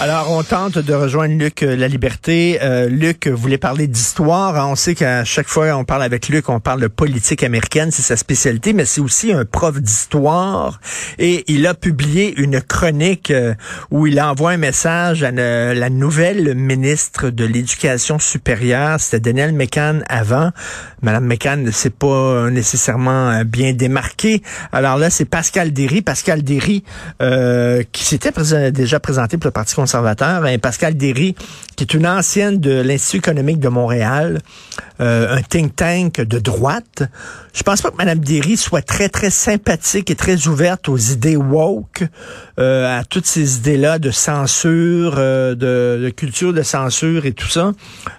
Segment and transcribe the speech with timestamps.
[0.00, 2.60] Alors, on tente de rejoindre Luc euh, La Liberté.
[2.62, 4.56] Euh, Luc voulait parler d'histoire.
[4.56, 7.90] Hein, on sait qu'à chaque fois on parle avec Luc, on parle de politique américaine,
[7.90, 10.78] c'est sa spécialité, mais c'est aussi un prof d'histoire.
[11.18, 13.54] Et il a publié une chronique euh,
[13.90, 19.00] où il envoie un message à la nouvelle ministre de l'Éducation supérieure.
[19.00, 20.52] C'était Danielle McCann avant.
[21.02, 24.42] Madame McCann ne s'est pas nécessairement bien démarquée.
[24.70, 26.02] Alors là, c'est Pascal Derry.
[26.02, 26.84] Pascal Derry,
[27.92, 28.32] qui s'était
[28.70, 31.34] déjà présenté pour le Parti hein, Pascal Derry,
[31.78, 34.40] qui est une ancienne de l'Institut économique de Montréal,
[35.00, 37.04] euh, un think tank de droite.
[37.54, 41.36] Je pense pas que Mme Derry soit très, très sympathique et très ouverte aux idées
[41.36, 42.02] woke,
[42.58, 47.72] euh, à toutes ces idées-là de censure, euh, de, culture de censure et tout ça.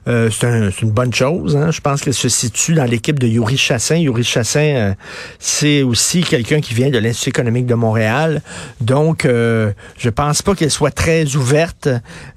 [0.05, 1.57] c'est un, une bonne chose.
[1.57, 1.71] Hein.
[1.71, 3.97] Je pense qu'elle se situe dans l'équipe de Yuri Chassin.
[3.97, 4.95] Yuri Chassin,
[5.37, 8.41] c'est aussi quelqu'un qui vient de l'Institut économique de Montréal.
[8.79, 11.58] Donc, je pense pas qu'elle soit très ouverte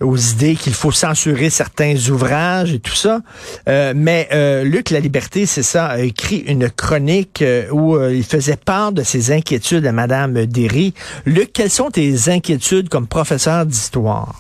[0.01, 3.20] aux idées qu'il faut censurer certains ouvrages et tout ça.
[3.69, 8.25] Euh, mais euh, Luc La Liberté, c'est ça, a écrit une chronique euh, où il
[8.25, 10.95] faisait part de ses inquiétudes à Madame Derry.
[11.27, 14.34] Luc, quelles sont tes inquiétudes comme professeur d'histoire?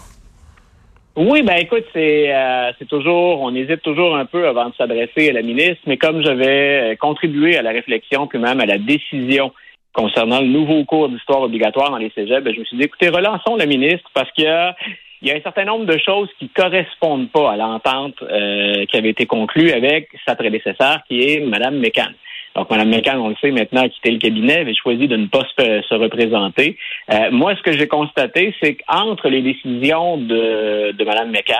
[1.14, 2.32] Oui, ben écoute, c'est
[2.78, 6.22] c'est toujours, on hésite toujours un peu avant de s'adresser à la ministre, mais comme
[6.22, 9.52] j'avais contribué à la réflexion puis même à la décision
[9.92, 13.08] concernant le nouveau cours d'histoire obligatoire dans les cégeps, ben, je me suis dit, écoutez,
[13.08, 14.74] relançons le ministre parce qu'il y a,
[15.20, 18.96] il y a un certain nombre de choses qui correspondent pas à l'entente euh, qui
[18.96, 22.10] avait été conclue avec sa prédécesseur, qui est Mme Mécan.
[22.54, 25.26] Donc, Mme Mécan, on le sait maintenant, a quitté le cabinet, avait choisi de ne
[25.26, 26.76] pas se, représenter.
[27.10, 31.54] Euh, moi, ce que j'ai constaté, c'est qu'entre les décisions de, de Mme Mécan,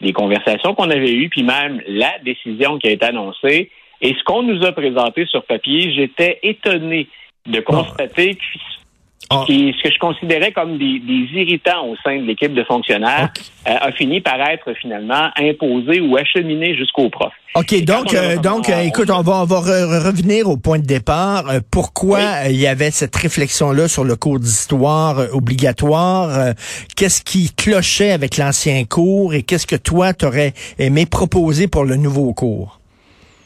[0.00, 3.70] les conversations qu'on avait eues, puis même la décision qui a été annoncée,
[4.02, 7.06] et ce qu'on nous a présenté sur papier, j'étais étonné
[7.46, 8.36] de constater
[9.32, 9.44] ah.
[9.46, 11.00] ce que je considérais comme des,
[11.34, 13.32] irritants au sein de l'équipe de fonctionnaires
[13.68, 17.32] euh, a fini par être finalement imposé ou acheminé jusqu'au prof.
[17.54, 21.44] OK, donc, euh, donc euh, écoute, on va, on va revenir au point de départ.
[21.70, 26.54] pourquoi il y avait cette réflexion-là sur le cours d'histoire obligatoire?
[26.96, 31.96] qu'est-ce qui clochait avec l'ancien cours et qu'est-ce que toi, t'aurais aimé proposer pour le
[31.96, 32.79] nouveau cours?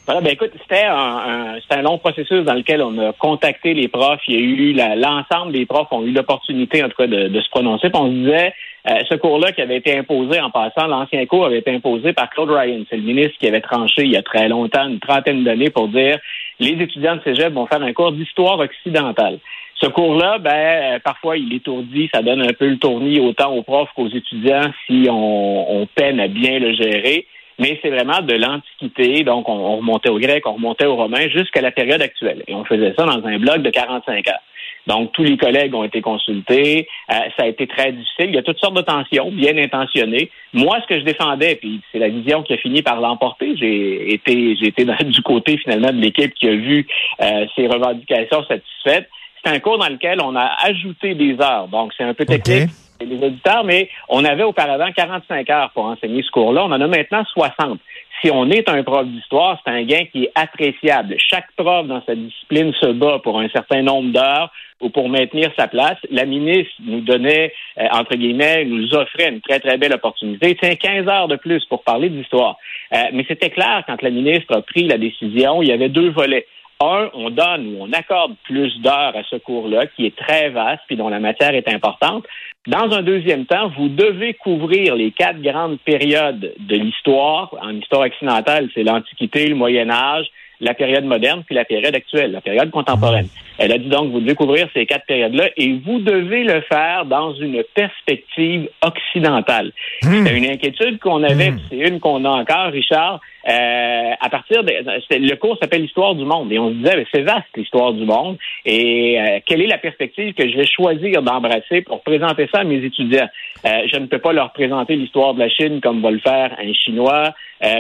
[0.07, 3.89] Voilà, ben écoute, c'était un, un, un long processus dans lequel on a contacté les
[3.89, 4.21] profs.
[4.29, 7.41] Il y a eu l'ensemble des profs ont eu l'opportunité, en tout cas, de, de
[7.41, 7.89] se prononcer.
[7.89, 8.53] Puis on se disait,
[8.87, 12.29] euh, ce cours-là qui avait été imposé en passant, l'ancien cours avait été imposé par
[12.29, 12.83] Claude Ryan.
[12.91, 15.89] C'est le ministre qui avait tranché il y a très longtemps, une trentaine d'années, pour
[15.89, 16.19] dire
[16.61, 19.39] les étudiants de cégep vont faire un cours d'histoire occidentale.
[19.77, 23.63] Ce cours-là, ben, euh, parfois, il étourdit, ça donne un peu le tournis autant aux
[23.63, 27.27] profs qu'aux étudiants si on, on peine à bien le gérer
[27.59, 29.25] mais c'est vraiment de l'Antiquité.
[29.25, 32.43] Donc, on, remontait au grec, on remontait aux romains jusqu'à la période actuelle.
[32.47, 34.41] Et on faisait ça dans un bloc de 45 heures.
[34.87, 36.89] Donc, tous les collègues ont été consultés.
[37.11, 38.27] Euh, ça a été très difficile.
[38.27, 40.31] Il y a toutes sortes de tensions, bien intentionnées.
[40.53, 44.13] Moi, ce que je défendais, puis c'est la vision qui a fini par l'emporter, j'ai
[44.13, 46.87] été, j'ai été du côté finalement de l'équipe qui a vu
[47.23, 49.09] euh, ces revendications satisfaites.
[49.45, 51.69] C'est un cours dans lequel on a ajouté des heures.
[51.69, 52.71] Donc, c'est un peu technique
[53.05, 56.65] les auditeurs, mais on avait auparavant 45 heures pour enseigner ce cours-là.
[56.65, 57.79] On en a maintenant 60.
[58.23, 61.17] Si on est un prof d'histoire, c'est un gain qui est appréciable.
[61.19, 64.51] Chaque prof dans sa discipline se bat pour un certain nombre d'heures
[64.81, 65.99] ou pour maintenir sa place.
[66.11, 70.57] La ministre nous donnait, euh, entre guillemets, nous offrait une très, très belle opportunité.
[70.61, 72.57] Tiens, 15 heures de plus pour parler d'histoire.
[72.93, 76.11] Euh, mais c'était clair, quand la ministre a pris la décision, il y avait deux
[76.11, 76.47] volets.
[76.81, 80.83] Un, on donne ou on accorde plus d'heures à ce cours-là, qui est très vaste,
[80.87, 82.25] puis dont la matière est importante.
[82.67, 87.55] Dans un deuxième temps, vous devez couvrir les quatre grandes périodes de l'histoire.
[87.61, 90.27] En histoire occidentale, c'est l'Antiquité, le Moyen Âge,
[90.61, 93.29] la période moderne, puis la période actuelle, la période contemporaine.
[93.59, 97.05] Elle a dit donc, vous devez couvrir ces quatre périodes-là et vous devez le faire
[97.05, 99.73] dans une perspective occidentale.
[100.03, 100.25] Hmm.
[100.25, 101.61] C'est une inquiétude qu'on avait, hmm.
[101.69, 103.21] c'est une qu'on a encore, Richard.
[103.47, 106.51] Euh, à partir de le cours s'appelle l'histoire du monde.
[106.51, 108.39] Et on se disait c'est vaste l'histoire du monde.
[108.65, 112.65] Et euh, quelle est la perspective que je vais choisir d'embrasser pour présenter ça à
[112.65, 113.29] mes étudiants?
[113.67, 116.57] Euh, je ne peux pas leur présenter l'histoire de la Chine comme va le faire
[116.59, 117.35] un chinois.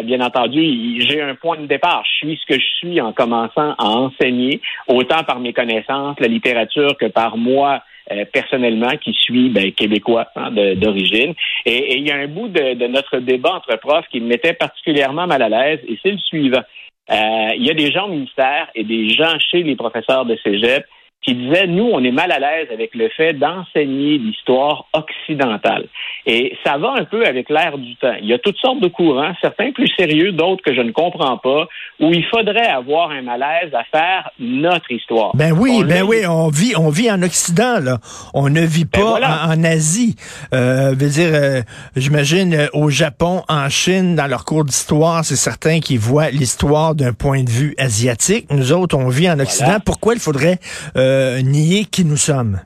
[0.05, 2.05] Bien entendu j'ai un point de départ.
[2.07, 6.29] Je suis ce que je suis en commençant à enseigner autant par mes connaissances la
[6.29, 11.35] littérature que par moi euh, personnellement qui suis ben, québécois hein, d'origine.
[11.65, 15.27] Et, il y a un bout de, notre débat entre profs qui me mettait particulièrement
[15.27, 16.63] mal à l'aise, et c'est le suivant.
[17.11, 20.37] Euh, il y a des gens au ministère et des gens chez les professeurs de
[20.43, 20.85] cégep
[21.25, 25.87] qui disait, nous, on est mal à l'aise avec le fait d'enseigner l'histoire occidentale.
[26.27, 28.15] Et ça va un peu avec l'ère du temps.
[28.21, 31.39] Il y a toutes sortes de courants, certains plus sérieux, d'autres que je ne comprends
[31.39, 31.67] pas,
[32.01, 35.35] où il faudrait avoir un malaise à faire notre histoire.
[35.35, 37.99] Ben oui, ben oui, on vit, on vit en Occident, là.
[38.35, 40.17] On ne vit ben pas en, Asie.
[40.53, 41.63] Euh, veux dire, euh,
[41.97, 46.95] j'imagine euh, au Japon, en Chine, dans leur cours d'histoire, c'est certains qui voient l'histoire
[46.95, 48.47] d'un point de vue asiatique.
[48.51, 49.79] Nous autres, on vit en Occident.
[49.85, 50.59] Pourquoi il faudrait
[50.97, 52.61] euh, nier qui nous sommes?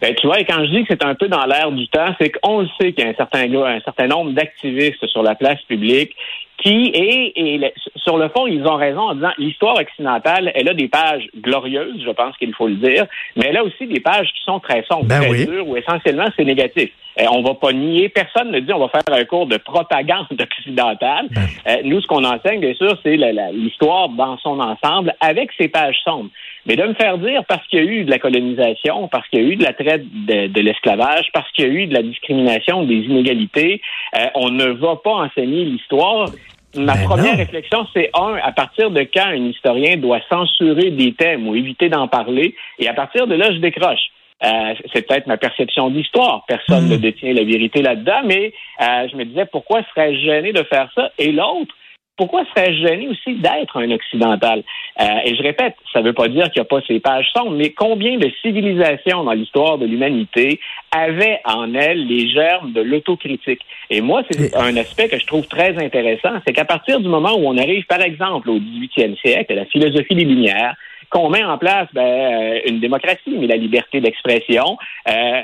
[0.00, 2.14] Ben, tu vois, et quand je dis que c'est un peu dans l'air du temps,
[2.20, 5.34] c'est qu'on le sait qu'il y a un certain, un certain nombre d'activistes sur la
[5.34, 6.14] place publique
[6.58, 10.88] qui, et, sur le fond, ils ont raison en disant l'histoire occidentale, elle a des
[10.88, 13.06] pages glorieuses, je pense qu'il faut le dire,
[13.36, 16.26] mais elle a aussi des pages qui sont très sombres, ben très dures, où essentiellement
[16.36, 16.90] c'est négatif.
[17.18, 20.26] On on va pas nier, personne ne dit on va faire un cours de propagande
[20.40, 21.26] occidentale.
[21.30, 21.46] Ben.
[21.66, 23.16] Euh, nous, ce qu'on enseigne, bien sûr, c'est
[23.52, 26.30] l'histoire dans son ensemble avec ses pages sombres.
[26.66, 29.40] Mais de me faire dire parce qu'il y a eu de la colonisation, parce qu'il
[29.40, 32.02] y a eu de la traite de, l'esclavage, parce qu'il y a eu de la
[32.02, 33.82] discrimination, des inégalités,
[34.16, 36.30] euh, on ne va pas enseigner l'histoire.
[36.76, 41.12] Ma ben première réflexion, c'est un, à partir de quand un historien doit censurer des
[41.12, 44.10] thèmes ou éviter d'en parler, et à partir de là, je décroche.
[44.42, 46.44] Euh, c'est peut-être ma perception d'histoire.
[46.46, 46.92] Personne hmm.
[46.92, 50.90] ne détient la vérité là-dedans, mais euh, je me disais pourquoi serais-je gêné de faire
[50.94, 51.10] ça?
[51.18, 51.74] Et l'autre,
[52.16, 54.62] pourquoi serais-je gêné aussi d'être un occidental?
[55.00, 57.28] Euh, et je répète, ça ne veut pas dire qu'il n'y a pas ces pages
[57.34, 60.60] sombres, mais combien de civilisations dans l'histoire de l'humanité
[60.92, 63.62] avaient en elles les germes de l'autocritique?
[63.90, 67.34] Et moi, c'est un aspect que je trouve très intéressant, c'est qu'à partir du moment
[67.36, 70.76] où on arrive, par exemple, au 18e siècle, à la philosophie des Lumières,
[71.10, 74.78] qu'on met en place ben, euh, une démocratie, mais la liberté d'expression,
[75.08, 75.42] euh,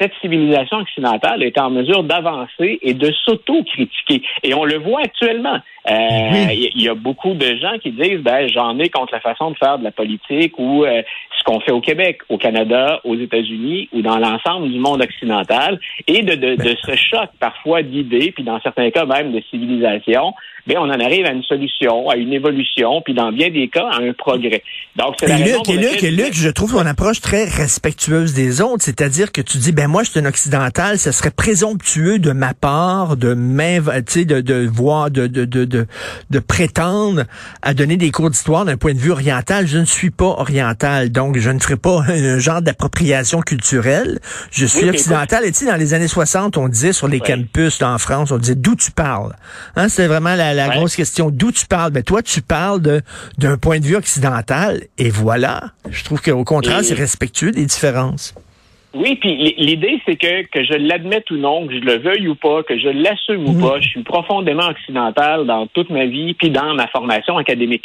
[0.00, 4.22] cette civilisation occidentale est en mesure d'avancer et de s'auto-critiquer.
[4.42, 5.58] Et on le voit actuellement.
[5.90, 9.50] Euh, il y, a beaucoup de gens qui disent ben j'en ai contre la façon
[9.50, 11.02] de faire de la politique ou euh,
[11.36, 15.80] ce qu'on fait au Québec, au Canada, aux États-Unis ou dans l'ensemble du monde occidental.
[16.06, 20.34] Et de, de, de ce choc parfois d'idées puis dans certains cas même de civilisation
[20.66, 23.88] bien, on en arrive à une solution, à une évolution, puis dans bien des cas,
[23.90, 24.62] à un progrès.
[24.96, 28.34] Donc, c'est la et Luc, et Luc, et Luc, je trouve ton approche très respectueuse
[28.34, 32.18] des autres, c'est-à-dire que tu dis, ben moi, je suis un occidental, ce serait présomptueux
[32.18, 35.86] de ma part de de, de, de voir, de, de, de,
[36.30, 37.24] de, prétendre
[37.62, 39.66] à donner des cours d'histoire d'un point de vue oriental.
[39.66, 44.20] Je ne suis pas oriental, donc je ne ferai pas un genre d'appropriation culturelle.
[44.50, 45.44] Je suis occidental.
[45.44, 48.38] Et tu sais, dans les années 60, on disait sur les campus en France, on
[48.38, 49.34] disait d'où tu parles?
[49.76, 51.30] Hein, c'est vraiment la la, grosse question.
[51.30, 51.92] D'où tu parles?
[51.92, 52.80] Ben, toi, tu parles
[53.38, 55.72] d'un point de vue occidental, et voilà.
[55.90, 58.34] Je trouve qu'au contraire, c'est respectueux des différences.
[58.94, 62.34] Oui, puis l'idée, c'est que, que je l'admette ou non, que je le veuille ou
[62.34, 63.60] pas, que je l'assume ou mhm.
[63.60, 67.84] pas, je suis profondément occidental dans toute ma vie, puis dans ma formation académique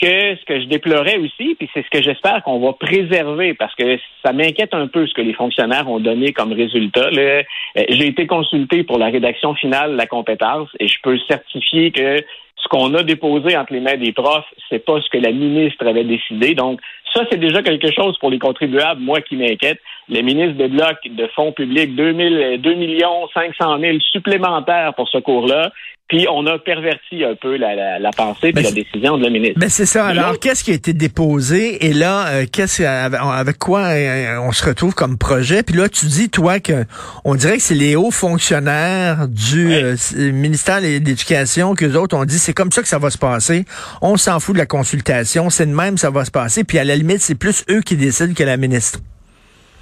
[0.00, 3.74] que ce que je déplorais aussi, puis c'est ce que j'espère qu'on va préserver, parce
[3.74, 7.10] que ça m'inquiète un peu ce que les fonctionnaires ont donné comme résultat.
[7.12, 7.42] Euh,
[7.76, 12.24] j'ai été consulté pour la rédaction finale de la compétence et je peux certifier que
[12.56, 15.86] ce qu'on a déposé entre les mains des profs, c'est pas ce que la ministre
[15.86, 16.54] avait décidé.
[16.54, 16.80] Donc,
[17.12, 19.80] ça, c'est déjà quelque chose pour les contribuables, moi, qui m'inquiète.
[20.08, 25.72] Le ministre débloque de fonds publics 2, 2 millions 500 000 supplémentaires pour ce cours-là.
[26.10, 29.60] Puis on a perverti un peu la, la, pensée et la décision de la ministre.
[29.60, 30.06] Ben c'est ça.
[30.06, 31.86] Alors, qu'est-ce qui a été déposé?
[31.86, 35.62] Et là, euh, qu'est-ce avec quoi euh, on se retrouve comme projet?
[35.62, 36.84] Puis là, tu dis toi que
[37.24, 39.94] on dirait que c'est les hauts fonctionnaires du euh,
[40.32, 43.18] ministère de l'Éducation que les autres ont dit c'est comme ça que ça va se
[43.18, 43.64] passer.
[44.02, 46.64] On s'en fout de la consultation, c'est de même ça va se passer.
[46.64, 48.98] Puis à la limite, c'est plus eux qui décident que la ministre.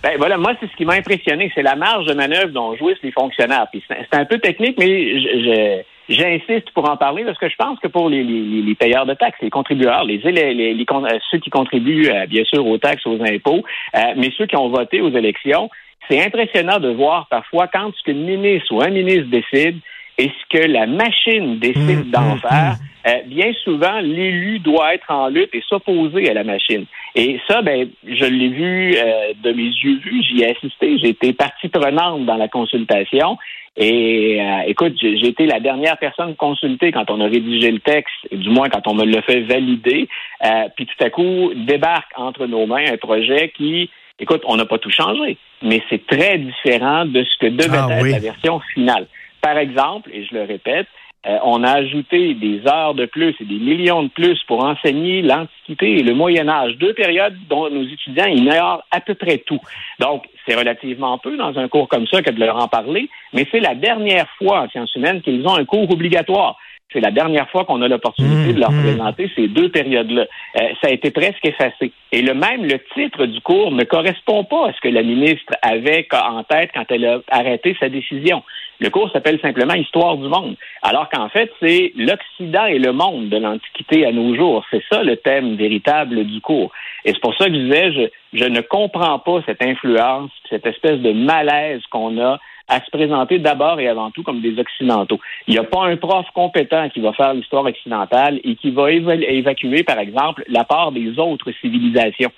[0.03, 3.03] Ben voilà, moi c'est ce qui m'a impressionné, c'est la marge de manœuvre dont jouissent
[3.03, 3.67] les fonctionnaires.
[3.73, 7.79] Puis c'est un peu technique, mais je J'insiste pour en parler parce que je pense
[7.81, 10.87] que pour les, les, les payeurs de taxes, les contributeurs, les, les, les
[11.31, 13.63] ceux qui contribuent euh, bien sûr aux taxes, aux impôts,
[13.95, 15.69] euh, mais ceux qui ont voté aux élections,
[16.09, 19.81] c'est impressionnant de voir parfois quand ce qu'une ministre ou un ministre décide
[20.17, 22.85] et ce que la machine décide mmh, d'en mmh, faire, mmh.
[23.07, 26.85] Euh, bien souvent, l'élu doit être en lutte et s'opposer à la machine.
[27.15, 28.97] Et ça, ben, je l'ai vu
[29.41, 33.39] de mes yeux vus, j'y ai assisté, j'ai été partie prenante dans la consultation
[33.81, 38.13] et euh, écoute, j'ai été la dernière personne consultée quand on a rédigé le texte,
[38.33, 40.09] du moins quand on me l'a fait valider.
[40.45, 44.67] Euh, puis tout à coup, débarque entre nos mains un projet qui, écoute, on n'a
[44.67, 48.59] pas tout changé, mais c'est très différent de ce que devait ah être la version
[48.75, 49.07] finale.
[49.41, 50.89] Par exemple, et je le répète,
[51.27, 55.21] euh, on a ajouté des heures de plus et des millions de plus pour enseigner
[55.21, 59.61] l'Antiquité et le Moyen Âge, deux périodes dont nos étudiants ignorent à peu près tout.
[59.99, 63.47] Donc, c'est relativement peu dans un cours comme ça que de leur en parler, mais
[63.51, 66.57] c'est la dernière fois en sciences humaines qu'ils ont un cours obligatoire.
[66.93, 68.83] c'est la dernière fois qu'on a l'opportunité de leur Mmh, mmh.
[68.83, 70.23] présenter ces deux périodes-là.
[70.57, 71.93] Euh, ça a été presque effacé.
[72.13, 75.53] Et le même, le titre du cours ne correspond pas à ce que la ministre
[75.63, 78.43] avait en tête quand elle a arrêté sa décision.
[78.81, 83.29] Le cours s'appelle simplement Histoire du monde, alors qu'en fait, c'est l'Occident et le monde
[83.29, 84.65] de l'Antiquité à nos jours.
[84.71, 86.71] C'est ça le thème véritable du cours.
[87.05, 90.67] Et c'est pour ça que je disais, je, je ne comprends pas cette influence, cette
[90.67, 95.19] espèce de malaise qu'on a à se présenter d'abord et avant tout comme des Occidentaux.
[95.47, 98.93] Il n'y a pas un prof compétent qui va faire l'histoire occidentale et qui va
[98.93, 102.31] évacuer, par exemple, la part des autres civilisations.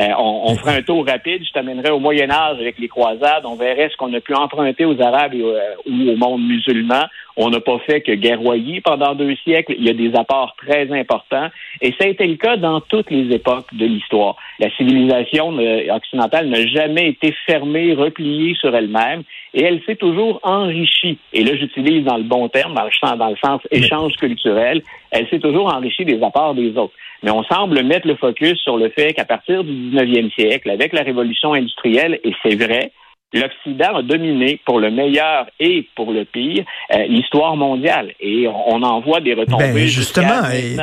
[0.00, 3.44] Euh, on, on ferait un tour rapide, je t'amènerais au Moyen Âge avec les croisades,
[3.44, 7.04] on verrait ce qu'on a pu emprunter aux Arabes et, euh, ou au monde musulman.
[7.40, 9.76] On n'a pas fait que guerroyer pendant deux siècles.
[9.78, 11.48] Il y a des apports très importants.
[11.80, 14.34] Et ça a été le cas dans toutes les époques de l'histoire.
[14.58, 19.22] La civilisation euh, occidentale n'a jamais été fermée, repliée sur elle-même.
[19.54, 21.18] Et elle s'est toujours enrichie.
[21.32, 24.82] Et là, j'utilise dans le bon terme, dans le, sens, dans le sens échange culturel.
[25.12, 26.94] Elle s'est toujours enrichie des apports des autres.
[27.22, 30.92] Mais on semble mettre le focus sur le fait qu'à partir du 19e siècle, avec
[30.92, 32.92] la révolution industrielle, et c'est vrai,
[33.34, 38.82] l'Occident a dominé pour le meilleur et pour le pire euh, l'histoire mondiale et on,
[38.82, 39.72] en voit des retombées.
[39.72, 40.76] Ben justement, et,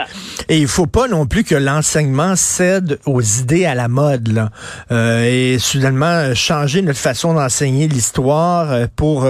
[0.50, 4.50] et, il faut pas non plus que l'enseignement cède aux idées à la mode là,
[4.92, 9.28] euh, et soudainement changer notre façon d'enseigner l'histoire euh, pour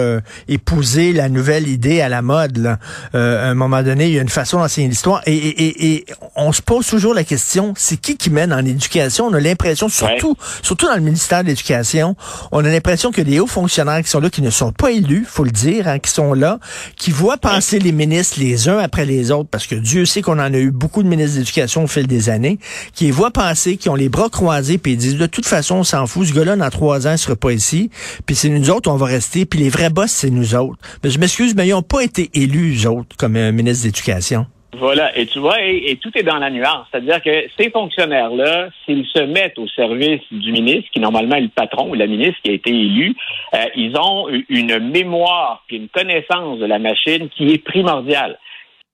[0.48, 2.58] épouser la nouvelle idée à la mode.
[2.58, 2.78] Là.
[3.14, 6.06] à un moment donné, il y a une façon d'enseigner l'histoire et, et, et,
[6.36, 9.28] on se pose toujours la question, c'est qui qui mène en éducation?
[9.28, 10.48] On a l'impression, surtout, ouais.
[10.62, 12.16] surtout dans le ministère de l'Éducation,
[12.52, 15.26] on a l'impression que les hauts fonctionnaires qui sont là, qui ne sont pas élus,
[15.28, 16.60] faut le dire, hein, qui sont là,
[16.98, 20.40] qui voient passer les ministres les uns après les autres, parce que Dieu sait qu'on
[20.40, 22.60] en a eu beaucoup de ministres d'éducation au fil des années,
[22.94, 25.76] qui les voient passer, qui ont les bras croisés, puis ils disent de toute façon,
[25.76, 27.90] on s'en fout, ce gars-là, dans trois ans, il sera pas ici,
[28.26, 30.80] puis c'est nous autres, on va rester, puis les vrais boss, c'est nous autres.
[31.04, 34.46] Mais je m'excuse, mais ils n'ont pas été élus, eux autres, comme un ministre d'éducation.
[34.74, 36.86] Voilà, et tu vois, et, tout est dans la nuance.
[36.92, 41.50] C'est-à-dire que ces fonctionnaires-là, s'ils se mettent au service du ministre, qui normalement est le
[41.50, 43.16] patron ou la ministre qui a été élu,
[43.54, 48.38] euh, ils ont une mémoire et une connaissance de la machine qui est primordiale.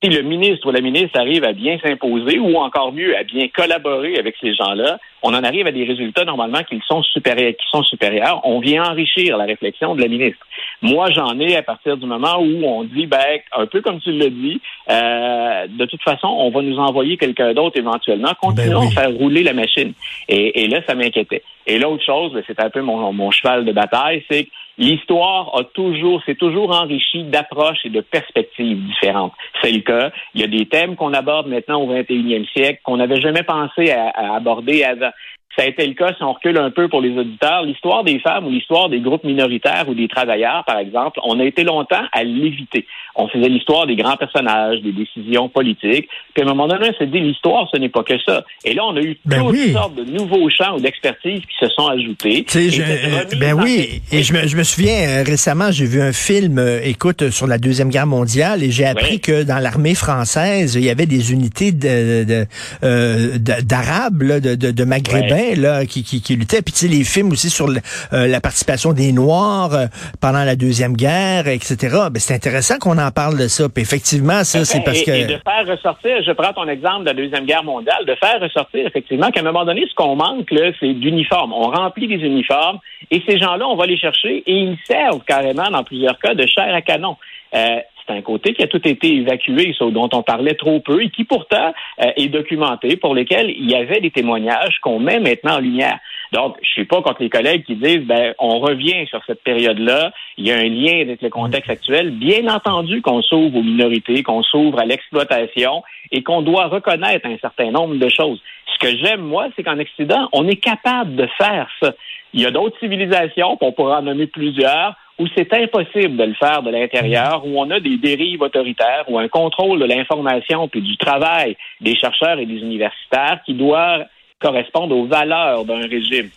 [0.04, 3.48] Si le ministre ou la ministre arrive à bien s'imposer, ou encore mieux, à bien
[3.50, 7.68] collaborer avec ces gens-là, on en arrive à des résultats normalement qui sont supérieurs, qui
[7.70, 8.42] sont supérieurs.
[8.44, 10.44] On vient enrichir la réflexion de la ministre.
[10.82, 13.20] Moi, j'en ai à partir du moment où on dit, ben,
[13.56, 17.54] un peu comme tu l'as dit, euh, de toute façon, on va nous envoyer quelqu'un
[17.54, 18.32] d'autre éventuellement.
[18.42, 18.94] Continuons ben oui.
[18.98, 19.94] à faire rouler la machine.
[20.28, 21.44] Et, et là, ça m'inquiétait.
[21.68, 24.50] Et l'autre chose, c'est un peu mon, mon cheval de bataille, c'est que
[24.82, 29.34] l'histoire a toujours, c'est toujours enrichi d'approches et de perspectives différentes.
[29.62, 30.12] C'est le cas.
[30.34, 33.92] Il y a des thèmes qu'on aborde maintenant au 21e siècle qu'on n'avait jamais pensé
[33.92, 35.12] à aborder avant.
[35.58, 38.20] Ça a été le cas, si on recule un peu pour les auditeurs, l'histoire des
[38.20, 42.04] femmes ou l'histoire des groupes minoritaires ou des travailleurs, par exemple, on a été longtemps
[42.14, 42.86] à l'éviter.
[43.16, 46.08] On faisait l'histoire des grands personnages, des décisions politiques.
[46.34, 48.46] Puis à un moment donné, on s'est dit, l'histoire, ce n'est pas que ça.
[48.64, 49.74] Et là, on a eu ben toutes oui.
[49.74, 52.46] sortes de nouveaux champs ou d'expertise qui se sont ajoutés.
[52.48, 56.58] Je, ben oui, et je me, je me souviens, euh, récemment, j'ai vu un film,
[56.60, 59.20] euh, écoute, sur la Deuxième Guerre mondiale, et j'ai appris oui.
[59.20, 62.46] que dans l'armée française, il y avait des unités de, de,
[62.84, 66.62] euh, d'arabes, de, de, de maghrébins, là, qui, qui, qui luttaient.
[66.62, 67.80] Puis tu sais, les films aussi sur le,
[68.14, 69.86] euh, la participation des Noirs euh,
[70.20, 71.76] pendant la Deuxième Guerre, etc.
[72.12, 73.70] Ben, c'est intéressant qu'on en parle de ça.
[73.70, 75.12] Puis effectivement, ça, c'est parce et, que...
[75.12, 78.40] Et de faire ressortir, je prends ton exemple de la Deuxième Guerre mondiale, de faire
[78.40, 81.54] ressortir effectivement qu'à un moment donné, ce qu'on manque, là, c'est d'uniformes.
[81.54, 82.80] On remplit des uniformes
[83.10, 86.46] et ces gens-là, on va les chercher et ils servent carrément, dans plusieurs cas, de
[86.46, 87.18] chair à canon.
[87.54, 91.10] Euh, c'est un côté qui a tout été évacué, dont on parlait trop peu, et
[91.10, 95.56] qui pourtant euh, est documenté, pour lesquels il y avait des témoignages qu'on met maintenant
[95.56, 96.00] en lumière.
[96.32, 100.14] Donc, je suis pas contre les collègues qui disent, ben, on revient sur cette période-là,
[100.38, 102.12] il y a un lien avec le contexte actuel.
[102.12, 107.38] Bien entendu qu'on s'ouvre aux minorités, qu'on s'ouvre à l'exploitation et qu'on doit reconnaître un
[107.38, 108.42] certain nombre de choses.
[108.74, 111.94] Ce que j'aime, moi, c'est qu'en Occident, on est capable de faire ça.
[112.34, 116.34] Il y a d'autres civilisations, on pourra en nommer plusieurs, où c'est impossible de le
[116.34, 120.82] faire de l'intérieur, où on a des dérives autoritaires, où un contrôle de l'information puis
[120.82, 124.06] du travail des chercheurs et des universitaires qui doit
[124.40, 126.30] correspondre aux valeurs d'un régime.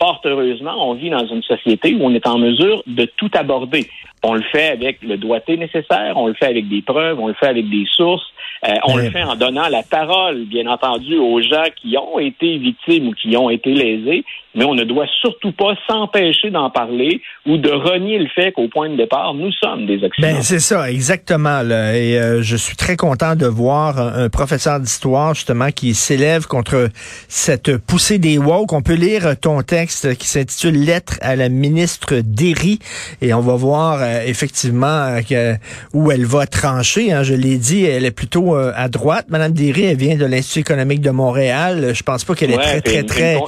[0.00, 3.86] Fort heureusement, on vit dans une société où on est en mesure de tout aborder.
[4.22, 7.34] On le fait avec le doigté nécessaire, on le fait avec des preuves, on le
[7.34, 8.24] fait avec des sources,
[8.66, 12.56] euh, on le fait en donnant la parole, bien entendu, aux gens qui ont été
[12.56, 17.20] victimes ou qui ont été lésés, mais on ne doit surtout pas s'empêcher d'en parler
[17.46, 20.34] ou de renier le fait qu'au point de départ, nous sommes des Occidentaux.
[20.36, 21.62] Ben, c'est ça, exactement.
[21.62, 21.96] Là.
[21.96, 26.46] Et euh, je suis très content de voir un, un professeur d'histoire, justement, qui s'élève
[26.46, 26.88] contre
[27.28, 28.72] cette poussée des woke.
[28.72, 32.78] On peut lire ton texte qui s'intitule Lettre à la ministre Derry
[33.22, 35.54] et on va voir euh, effectivement que,
[35.94, 37.12] où elle va trancher.
[37.12, 39.26] Hein, je l'ai dit, elle est plutôt à droite.
[39.28, 41.92] Madame Derry, elle vient de l'Institut économique de Montréal.
[41.94, 43.38] Je pense pas qu'elle est très, très, très...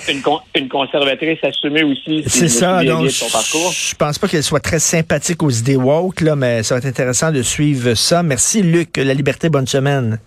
[0.54, 2.23] Une, conservatrice assumée aussi.
[2.27, 6.63] C'est ça, donc je pense pas qu'elle soit très sympathique aux idées woke, là, mais
[6.63, 8.23] ça va être intéressant de suivre ça.
[8.23, 10.19] Merci Luc, La Liberté, bonne semaine.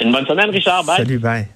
[0.00, 0.84] Une bonne semaine, Richard.
[0.84, 0.96] Bye.
[0.98, 1.46] Salut, bye.